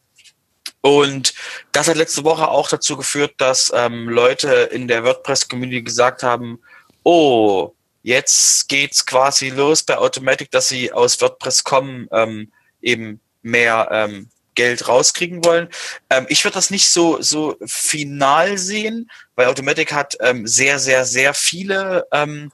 [0.80, 1.34] Und
[1.72, 6.60] das hat letzte Woche auch dazu geführt, dass ähm, Leute in der WordPress-Community gesagt haben,
[7.06, 12.50] oh, jetzt geht's quasi los bei Automatic, dass sie aus WordPress kommen, ähm,
[12.82, 15.68] eben mehr ähm, Geld rauskriegen wollen.
[16.10, 21.04] Ähm, ich würde das nicht so, so final sehen, weil Automatic hat ähm, sehr, sehr,
[21.04, 22.50] sehr viele ähm,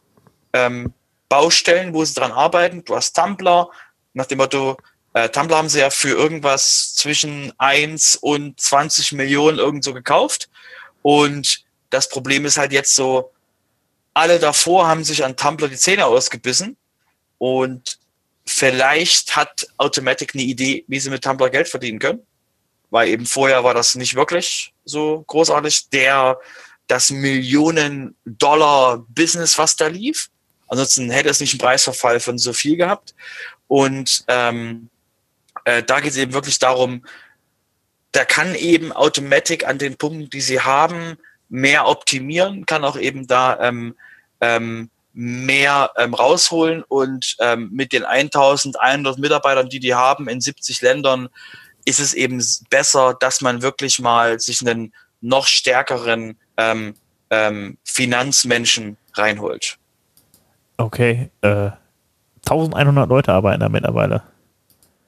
[0.52, 0.92] ähm,
[1.30, 2.84] Baustellen, wo sie dran arbeiten.
[2.84, 3.70] Du hast Tumblr,
[4.12, 4.76] nach dem Motto,
[5.14, 10.50] äh, Tumblr haben sie ja für irgendwas zwischen 1 und 20 Millionen irgendwo gekauft.
[11.00, 13.32] Und das Problem ist halt jetzt so,
[14.14, 16.76] alle davor haben sich an Tumblr die Zähne ausgebissen
[17.38, 17.98] und
[18.46, 22.26] vielleicht hat Automatic eine Idee, wie sie mit Tumblr Geld verdienen können,
[22.90, 25.88] weil eben vorher war das nicht wirklich so großartig.
[25.90, 26.38] Der,
[26.86, 30.28] das Millionen Dollar Business, was da lief.
[30.68, 33.14] Ansonsten hätte es nicht einen Preisverfall von so viel gehabt.
[33.68, 34.90] Und ähm,
[35.64, 37.04] äh, da geht es eben wirklich darum,
[38.12, 41.16] da kann eben Automatic an den Punkten, die sie haben,
[41.52, 43.94] mehr optimieren, kann auch eben da ähm,
[44.40, 50.80] ähm, mehr ähm, rausholen und ähm, mit den 1100 Mitarbeitern, die die haben in 70
[50.80, 51.28] Ländern,
[51.84, 56.94] ist es eben besser, dass man wirklich mal sich einen noch stärkeren ähm,
[57.28, 59.76] ähm, Finanzmenschen reinholt.
[60.78, 61.70] Okay, äh,
[62.46, 64.22] 1100 Leute arbeiten da mittlerweile.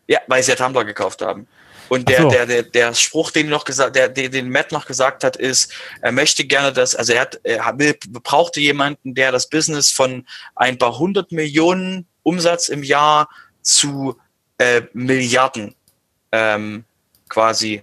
[0.07, 1.49] Ja, weil sie ja Tumblr gekauft haben.
[1.89, 2.31] Und der, so.
[2.31, 6.13] der, der, der Spruch, den noch gesagt, der, den Matt noch gesagt hat, ist, er
[6.13, 10.79] möchte gerne das, also er hat, er will, brauchte jemanden, der das Business von ein
[10.79, 13.29] paar hundert Millionen Umsatz im Jahr
[13.63, 14.19] zu
[14.59, 15.75] äh, Milliarden
[16.33, 16.85] ähm,
[17.29, 17.83] quasi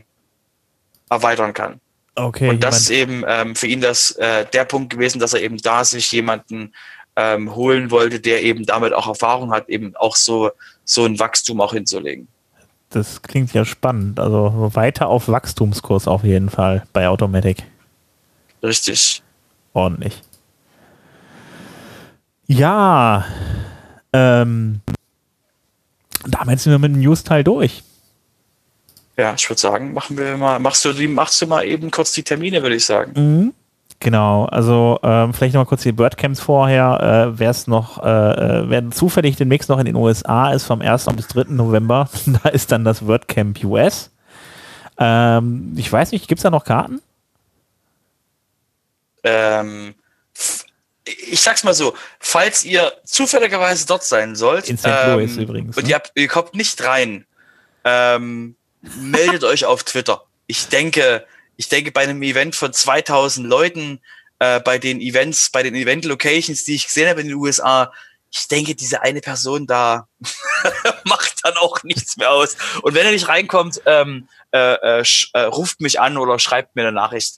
[1.09, 1.79] erweitern kann.
[2.15, 2.49] Okay.
[2.49, 5.57] Und das ist eben ähm, für ihn das äh, der Punkt gewesen, dass er eben
[5.57, 6.73] da sich jemanden
[7.15, 10.51] ähm, holen wollte, der eben damit auch Erfahrung hat, eben auch so,
[10.83, 12.27] so ein Wachstum auch hinzulegen.
[12.91, 14.19] Das klingt ja spannend.
[14.19, 17.63] Also weiter auf Wachstumskurs auf jeden Fall bei Automatic.
[18.61, 19.23] Richtig.
[19.73, 20.21] Ordentlich.
[22.47, 23.25] Ja,
[24.11, 24.81] ähm,
[26.27, 27.81] damit sind wir mit dem News-Teil durch.
[29.17, 32.23] Ja, ich würde sagen, machen wir mal, machst du machst du mal eben kurz die
[32.23, 33.13] Termine, würde ich sagen.
[33.15, 33.53] Mhm.
[34.01, 37.29] Genau, also ähm, vielleicht noch mal kurz die WordCamps vorher.
[37.29, 40.81] Äh, wer es noch, äh, äh wer zufällig demnächst noch in den USA ist, vom
[40.81, 41.05] 1.
[41.15, 41.43] bis 3.
[41.49, 44.09] November, da ist dann das WordCamp US.
[44.97, 46.99] Ähm, ich weiß nicht, gibt es da noch Karten?
[49.23, 49.93] Ähm,
[51.05, 54.87] ich sag's mal so, falls ihr zufälligerweise dort sein sollt, in St.
[55.05, 55.91] Louis ähm, übrigens, und ne?
[55.91, 57.27] ihr, ihr, kommt nicht rein,
[57.83, 60.23] ähm, meldet euch auf Twitter.
[60.47, 61.23] Ich denke,
[61.57, 64.01] ich denke, bei einem Event von 2000 Leuten,
[64.39, 67.91] äh, bei den Events, bei den Event-Locations, die ich gesehen habe in den USA,
[68.31, 70.07] ich denke, diese eine Person da
[71.03, 72.55] macht dann auch nichts mehr aus.
[72.81, 76.83] Und wenn er nicht reinkommt, ähm, äh, äh, äh, ruft mich an oder schreibt mir
[76.83, 77.35] eine Nachricht.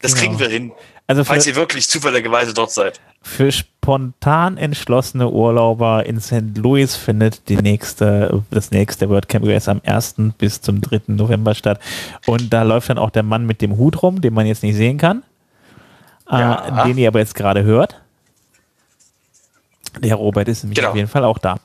[0.00, 0.22] Das genau.
[0.22, 0.72] kriegen wir hin.
[1.06, 3.00] Also falls ihr wirklich zufälligerweise dort seid.
[3.20, 6.56] Für spontan entschlossene Urlauber in St.
[6.56, 10.16] Louis findet die nächste, das nächste WordCamp US am 1.
[10.38, 11.02] bis zum 3.
[11.08, 11.80] November statt.
[12.26, 14.76] Und da läuft dann auch der Mann mit dem Hut rum, den man jetzt nicht
[14.76, 15.22] sehen kann,
[16.30, 16.84] äh, ja.
[16.84, 18.00] äh, den ihr aber jetzt gerade hört.
[20.00, 20.90] Der Robert ist nämlich genau.
[20.90, 21.56] auf jeden Fall auch da.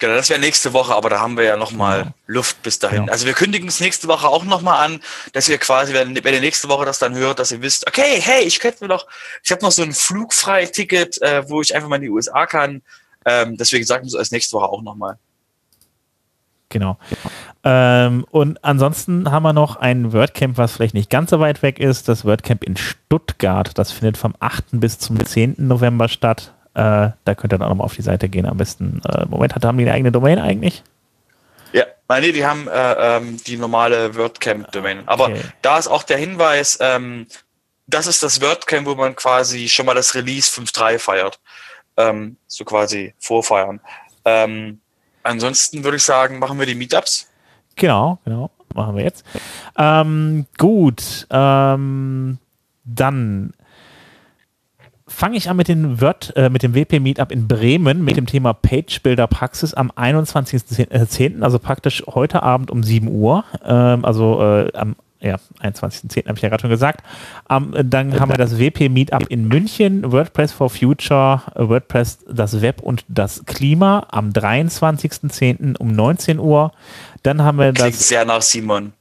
[0.00, 2.14] Genau, das wäre nächste Woche, aber da haben wir ja nochmal ja.
[2.26, 3.04] Luft bis dahin.
[3.04, 3.12] Ja.
[3.12, 5.00] Also wir kündigen es nächste Woche auch nochmal an,
[5.34, 8.18] dass ihr quasi, wenn, wenn ihr nächste Woche das dann hört, dass ihr wisst, okay,
[8.18, 9.06] hey, ich könnte mir doch,
[9.44, 12.80] ich habe noch so ein Flugfrei-Ticket, äh, wo ich einfach mal in die USA kann.
[13.26, 15.18] Ähm, deswegen sagen wir es als nächste Woche auch nochmal.
[16.70, 16.96] Genau.
[17.62, 21.78] Ähm, und ansonsten haben wir noch ein WordCamp, was vielleicht nicht ganz so weit weg
[21.78, 22.08] ist.
[22.08, 23.76] Das WordCamp in Stuttgart.
[23.76, 24.64] Das findet vom 8.
[24.72, 25.56] bis zum 10.
[25.58, 26.54] November statt.
[26.74, 28.46] Äh, da könnt ihr dann auch nochmal auf die Seite gehen.
[28.46, 30.82] Am besten, äh, Moment, haben die eine eigene Domain eigentlich?
[31.72, 31.84] Ja,
[32.20, 35.06] nee, die haben äh, ähm, die normale WordCamp-Domain.
[35.06, 35.42] Aber okay.
[35.62, 37.26] da ist auch der Hinweis, ähm,
[37.86, 41.40] das ist das WordCamp, wo man quasi schon mal das Release 5.3 feiert.
[41.96, 43.80] Ähm, so quasi vorfeiern.
[44.24, 44.80] Ähm,
[45.22, 47.28] ansonsten würde ich sagen, machen wir die Meetups.
[47.76, 48.50] Genau, genau.
[48.74, 49.24] Machen wir jetzt.
[49.76, 51.26] Ähm, gut.
[51.30, 52.38] Ähm,
[52.84, 53.52] dann
[55.20, 58.24] fange ich an mit, den Word, äh, mit dem WP Meetup in Bremen mit dem
[58.24, 64.40] Thema Page Builder Praxis am 21.10., also praktisch heute Abend um 7 Uhr, ähm, also
[64.40, 66.26] äh, am ja, 21.10.
[66.26, 67.04] habe ich ja gerade schon gesagt.
[67.50, 72.80] Um, dann haben wir das WP Meetup in München, WordPress for Future, WordPress, das Web
[72.80, 75.76] und das Klima am 23.10.
[75.76, 76.72] um 19 Uhr.
[77.22, 78.08] Dann haben wir Klingt das.
[78.08, 78.94] sehr nach Simon.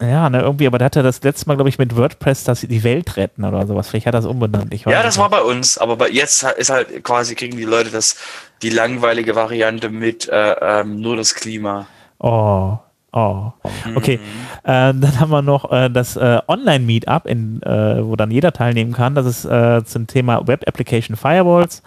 [0.00, 2.60] Ja, ne, irgendwie, aber da hat er das letzte Mal, glaube ich, mit WordPress, dass
[2.60, 3.88] sie die Welt retten oder sowas.
[3.88, 4.72] Vielleicht hat er das umbenannt.
[4.72, 8.16] ja, das war bei uns, aber bei jetzt ist halt quasi, kriegen die Leute das,
[8.62, 11.86] die langweilige Variante mit äh, ähm, nur das Klima.
[12.18, 12.78] Oh,
[13.12, 13.52] oh.
[13.94, 14.18] Okay.
[14.18, 14.60] Mhm.
[14.62, 19.14] Äh, dann haben wir noch äh, das äh, Online-Meetup, äh, wo dann jeder teilnehmen kann.
[19.14, 21.82] Das ist äh, zum Thema Web Application Firewalls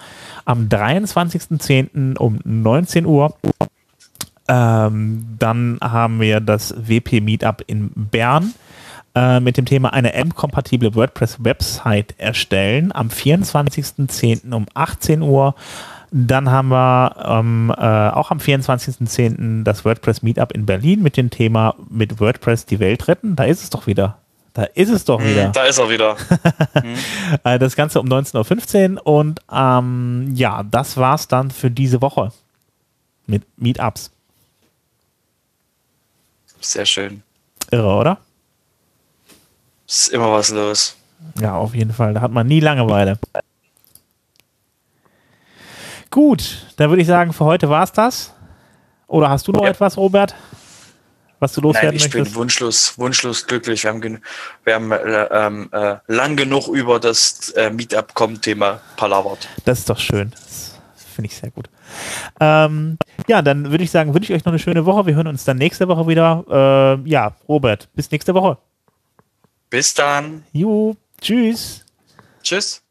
[0.46, 2.18] am 23.10.
[2.18, 3.36] um 19 Uhr.
[4.48, 8.54] Ähm, dann haben wir das WP Meetup in Bern
[9.16, 14.54] äh, mit dem Thema eine M-kompatible WordPress-Website erstellen am 24.10.
[14.54, 15.56] um 18 Uhr.
[16.12, 19.64] Dann haben wir ähm, äh, auch am 24.10.
[19.64, 23.36] das WordPress Meetup in Berlin mit dem Thema mit WordPress die Welt retten.
[23.36, 24.18] Da ist es doch wieder.
[24.54, 25.50] Da ist es doch hm, wieder.
[25.50, 26.16] Da ist er wieder.
[26.74, 27.60] Hm.
[27.60, 32.32] das Ganze um 19.15 Uhr und ähm, ja, das war's dann für diese Woche
[33.26, 34.12] mit Meetups.
[36.64, 37.24] Sehr schön.
[37.72, 38.18] Irre, oder?
[39.88, 40.96] Ist immer was los.
[41.40, 42.14] Ja, auf jeden Fall.
[42.14, 43.20] Da hat man nie Langeweile.
[46.10, 48.34] Gut, dann würde ich sagen, für heute war es das.
[49.08, 49.70] Oder hast du noch ja.
[49.70, 50.36] etwas, Robert?
[51.40, 52.24] Was du loswerden Nein, ich möchtest?
[52.32, 53.84] bin wunschlos, wunschlos glücklich.
[53.84, 54.22] Wir haben,
[54.64, 59.50] wir haben äh, ähm, äh, lang genug über das äh, Meetup-Com-Thema palavert.
[59.66, 60.32] Das ist doch schön.
[60.32, 60.73] Das
[61.14, 61.70] finde ich sehr gut.
[62.40, 62.98] Ähm,
[63.28, 65.06] ja, dann würde ich sagen, wünsche ich euch noch eine schöne Woche.
[65.06, 67.00] Wir hören uns dann nächste Woche wieder.
[67.06, 68.58] Äh, ja, Robert, bis nächste Woche.
[69.70, 70.44] Bis dann.
[70.52, 71.86] Jo, tschüss.
[72.44, 72.83] Tschüss.